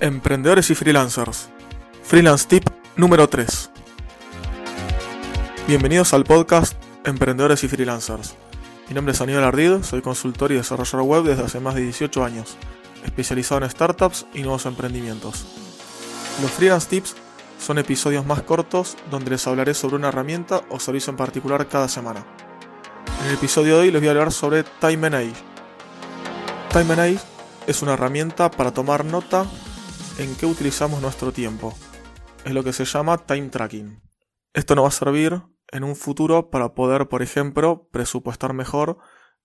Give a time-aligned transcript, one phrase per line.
[0.00, 1.50] Emprendedores y freelancers.
[2.02, 2.64] Freelance Tip
[2.96, 3.70] número 3.
[5.68, 6.74] Bienvenidos al podcast
[7.04, 8.34] Emprendedores y Freelancers.
[8.88, 12.24] Mi nombre es Aníbal Ardid, soy consultor y desarrollador web desde hace más de 18
[12.24, 12.56] años,
[13.04, 15.59] especializado en startups y nuevos emprendimientos.
[16.40, 17.16] Los Freelance Tips
[17.58, 21.86] son episodios más cortos donde les hablaré sobre una herramienta o servicio en particular cada
[21.86, 22.24] semana.
[23.20, 25.34] En el episodio de hoy les voy a hablar sobre Time Age.
[26.72, 27.18] Time
[27.66, 29.44] es una herramienta para tomar nota
[30.16, 31.74] en qué utilizamos nuestro tiempo.
[32.46, 34.00] Es lo que se llama time tracking.
[34.54, 38.96] Esto nos va a servir en un futuro para poder, por ejemplo, presupuestar mejor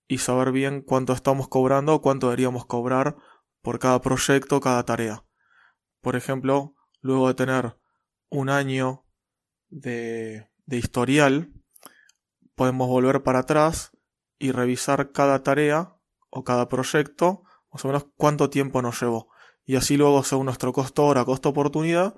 [0.08, 3.18] y saber bien cuánto estamos cobrando o cuánto deberíamos cobrar
[3.62, 5.26] por cada proyecto, cada tarea.
[6.02, 6.75] Por ejemplo,
[7.06, 7.78] luego de tener
[8.30, 9.06] un año
[9.70, 11.54] de, historial,
[12.56, 13.92] podemos volver para atrás
[14.40, 15.96] y revisar cada tarea
[16.32, 19.30] o cada proyecto, más o menos cuánto tiempo nos llevó
[19.66, 22.16] y así luego según nuestro costo hora, costo oportunidad,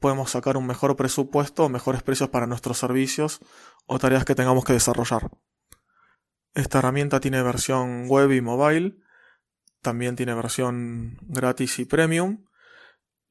[0.00, 3.40] podemos sacar un mejor presupuesto mejores precios para nuestros servicios
[3.86, 5.30] o tareas que tengamos que desarrollar.
[6.54, 8.96] Esta herramienta tiene versión web y mobile,
[9.80, 12.44] también tiene versión gratis y premium.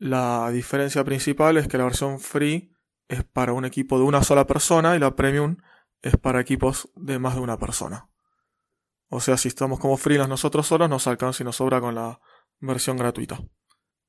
[0.04, 2.76] La diferencia principal es que la versión free
[3.08, 5.56] es para un equipo de una sola persona y la premium
[6.02, 8.10] es para equipos de más de una persona.
[9.08, 12.20] O sea, si estamos como freelance nosotros solos, nos alcanza y nos sobra con la
[12.60, 13.46] versión gratuita.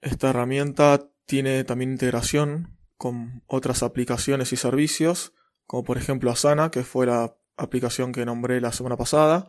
[0.00, 5.32] Esta herramienta tiene también integración con otras aplicaciones y servicios,
[5.64, 9.46] como por ejemplo Asana, que fue la aplicación que nombré la semana pasada,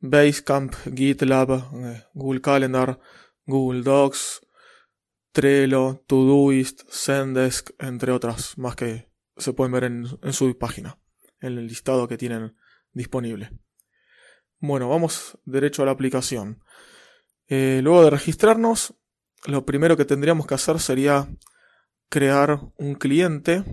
[0.00, 2.98] Basecamp, GitLab, eh, Google Calendar,
[3.46, 4.43] Google Docs,
[5.34, 10.96] Trello, Todoist, Zendesk, entre otras más que se pueden ver en, su página,
[11.40, 12.54] en el listado que tienen
[12.92, 13.50] disponible.
[14.60, 16.62] Bueno, vamos derecho a la aplicación.
[17.48, 18.94] Eh, luego de registrarnos,
[19.46, 21.28] lo primero que tendríamos que hacer sería
[22.08, 23.64] crear un cliente,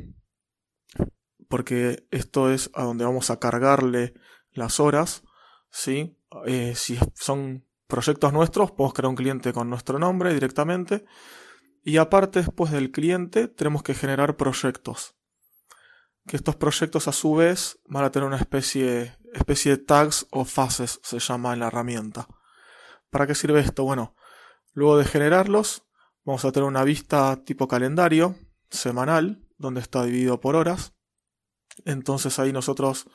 [1.47, 4.15] porque esto es a donde vamos a cargarle
[4.51, 5.21] las horas.
[5.69, 6.17] ¿sí?
[6.47, 11.05] Eh, si son proyectos nuestros, podemos crear un cliente con nuestro nombre directamente.
[11.83, 15.15] Y aparte, después del cliente, tenemos que generar proyectos.
[16.27, 20.45] Que estos proyectos a su vez van a tener una especie, especie de tags o
[20.45, 22.27] fases, se llama en la herramienta.
[23.09, 23.83] ¿Para qué sirve esto?
[23.83, 24.15] Bueno,
[24.73, 25.83] luego de generarlos,
[26.23, 28.35] vamos a tener una vista tipo calendario
[28.69, 30.93] semanal, donde está dividido por horas.
[31.85, 33.07] Entonces ahí nosotros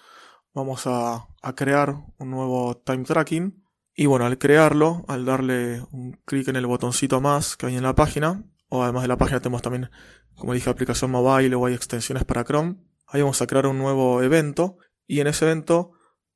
[0.55, 3.63] vamos a, crear un nuevo time tracking.
[3.95, 7.83] Y bueno, al crearlo, al darle un clic en el botoncito más que hay en
[7.83, 9.91] la página, o además de la página tenemos también,
[10.35, 12.77] como dije, aplicación mobile o hay extensiones para Chrome.
[13.07, 15.93] Ahí vamos a crear un nuevo evento y en ese evento,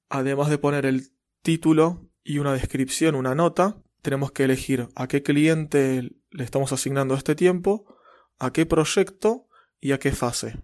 [0.09, 5.23] además de poner el título y una descripción, una nota, tenemos que elegir a qué
[5.23, 7.97] cliente le estamos asignando este tiempo,
[8.39, 9.49] a qué proyecto
[9.81, 10.63] y a qué fase.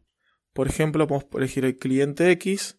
[0.52, 2.78] Por ejemplo, podemos elegir el cliente X,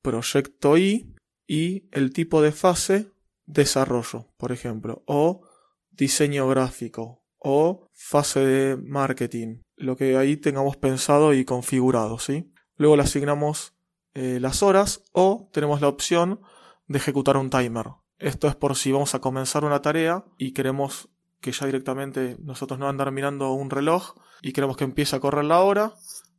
[0.00, 1.14] proyecto Y
[1.46, 3.10] y el tipo de fase
[3.46, 5.42] desarrollo, por ejemplo, o
[5.90, 12.52] diseño gráfico o fase de marketing, lo que ahí tengamos pensado y configurado, ¿sí?
[12.76, 13.74] Luego le asignamos
[14.14, 16.40] eh, las horas o tenemos la opción
[16.86, 17.86] de ejecutar un timer.
[18.18, 21.08] Esto es por si vamos a comenzar una tarea y queremos
[21.40, 25.44] que ya directamente nosotros no andar mirando un reloj y queremos que empiece a correr
[25.44, 25.94] la hora,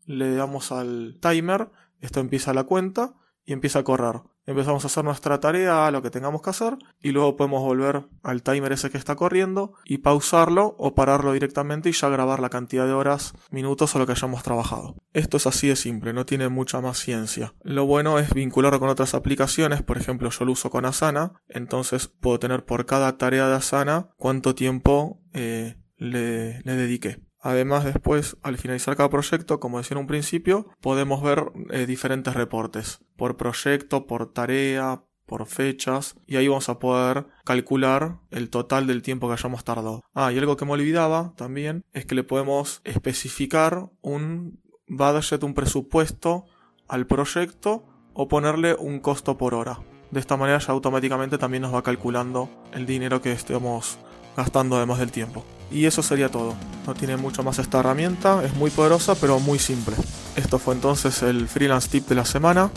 [0.06, 1.70] le damos al timer,
[2.02, 3.16] esto empieza la cuenta
[3.46, 7.12] y empieza a correr empezamos a hacer nuestra tarea, lo que tengamos que hacer, y
[7.12, 11.92] luego podemos volver al timer ese que está corriendo y pausarlo o pararlo directamente y
[11.92, 14.96] ya grabar la cantidad de horas, minutos o lo que hayamos trabajado.
[15.14, 17.54] Esto es así de simple, no tiene mucha más ciencia.
[17.62, 22.08] Lo bueno es vincularlo con otras aplicaciones, por ejemplo yo lo uso con Asana, entonces
[22.08, 27.29] puedo tener por cada tarea de Asana cuánto tiempo eh, le, le dediqué.
[27.42, 32.34] Además, después, al finalizar cada proyecto, como decía en un principio, podemos ver eh, diferentes
[32.34, 38.88] reportes por proyecto, por tarea, por fechas, y ahí vamos a poder calcular el total
[38.88, 40.04] del tiempo que hayamos tardado.
[40.14, 45.54] Ah, y algo que me olvidaba también es que le podemos especificar un budget, un
[45.54, 46.46] presupuesto
[46.88, 49.80] al proyecto o ponerle un costo por hora.
[50.12, 54.00] De esta manera ya automáticamente también nos va calculando el dinero que estemos
[54.40, 55.44] gastando además del tiempo.
[55.70, 56.56] Y eso sería todo.
[56.88, 59.96] No tiene mucho más esta herramienta, es muy poderosa pero muy simple.
[60.36, 62.72] Esto fue entonces el freelance tip de la semana.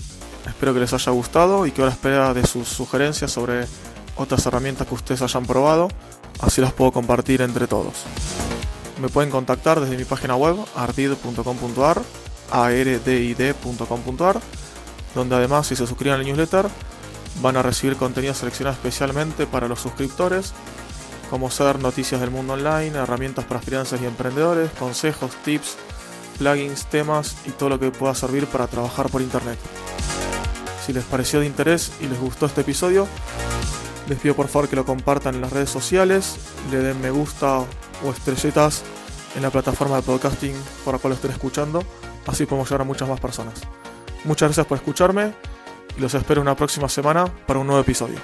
[0.47, 3.67] Espero que les haya gustado y que ahora espera de sus sugerencias sobre
[4.17, 5.89] otras herramientas que ustedes hayan probado.
[6.41, 7.95] Así las puedo compartir entre todos.
[9.01, 12.03] me pueden contactar desde mi página web ardid.com.ar,
[12.51, 14.41] ardid.com.ar,
[15.15, 16.69] donde además si se suscriben al newsletter
[17.41, 20.53] van a recibir contenido seleccionado especialmente para los suscriptores,
[21.33, 25.79] como ser noticias del mundo online, herramientas para freelancers y emprendedores, consejos, tips,
[26.37, 29.59] plugins, temas y todo lo que pueda servir para trabajar por internet.
[30.85, 33.09] Si les pareció de interés y les gustó este episodio,
[34.11, 36.37] les pido por favor que lo compartan en las redes sociales,
[36.71, 38.83] le den me gusta o estrellitas
[39.35, 41.83] en la plataforma de podcasting por la cual estén escuchando,
[42.27, 43.55] así podemos llegar a muchas más personas.
[44.25, 45.33] Muchas gracias por escucharme
[45.97, 48.19] y los espero una próxima semana para un nuevo episodio.